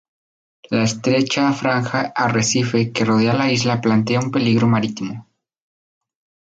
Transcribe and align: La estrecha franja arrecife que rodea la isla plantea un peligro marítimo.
La 0.75 0.85
estrecha 0.85 1.51
franja 1.59 2.01
arrecife 2.23 2.83
que 2.91 3.05
rodea 3.09 3.33
la 3.43 3.51
isla 3.59 3.79
plantea 3.85 4.19
un 4.27 4.31
peligro 4.39 4.67
marítimo. 4.75 5.27